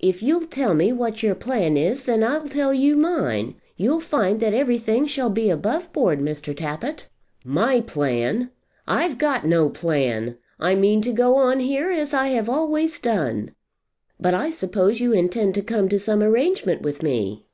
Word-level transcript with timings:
If 0.00 0.22
you'll 0.22 0.46
tell 0.46 0.72
me 0.72 0.94
what 0.94 1.22
your 1.22 1.34
plan 1.34 1.76
is, 1.76 2.04
then 2.04 2.24
I'll 2.24 2.48
tell 2.48 2.72
you 2.72 2.96
mine. 2.96 3.54
You'll 3.76 4.00
find 4.00 4.40
that 4.40 4.54
everything 4.54 5.04
shall 5.04 5.28
be 5.28 5.50
above 5.50 5.92
board, 5.92 6.20
Mr. 6.20 6.56
Tappitt." 6.56 7.06
"My 7.44 7.82
plan? 7.82 8.50
I've 8.88 9.18
got 9.18 9.46
no 9.46 9.68
plan. 9.68 10.38
I 10.58 10.74
mean 10.74 11.02
to 11.02 11.12
go 11.12 11.36
on 11.36 11.60
here 11.60 11.90
as 11.90 12.14
I've 12.14 12.48
always 12.48 12.98
done." 12.98 13.50
"But 14.18 14.32
I 14.32 14.48
suppose 14.48 15.00
you 15.00 15.12
intend 15.12 15.54
to 15.56 15.62
come 15.62 15.90
to 15.90 15.98
some 15.98 16.22
arrangement 16.22 16.80
with 16.80 17.02
me. 17.02 17.42